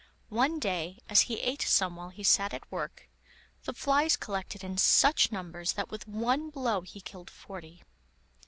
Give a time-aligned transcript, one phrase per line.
[0.29, 3.07] One day, as he ate some while he sat at work,
[3.65, 7.83] the flies collected in such numbers that with one blow he killed forty.